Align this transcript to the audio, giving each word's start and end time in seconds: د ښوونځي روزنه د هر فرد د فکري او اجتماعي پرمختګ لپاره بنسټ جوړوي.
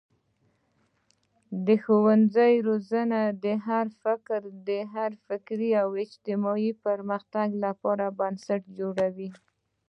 د 1.65 1.67
ښوونځي 1.83 2.53
روزنه 2.67 3.21
د 3.43 3.45
هر 3.65 3.85
فرد 3.99 4.45
د 4.69 4.71
فکري 5.27 5.71
او 5.81 5.89
اجتماعي 6.03 6.71
پرمختګ 6.85 7.47
لپاره 7.65 8.05
بنسټ 8.19 8.61
جوړوي. 8.79 9.29